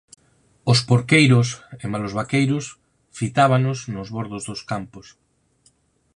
Os 0.71 0.79
porqueiros 0.89 1.47
e 1.83 1.85
mailos 1.91 2.15
vaqueiros 2.19 2.65
fitábanos 3.17 3.79
nos 3.93 4.07
bordos 4.15 4.43
dos 4.49 4.61
campos. 4.71 5.07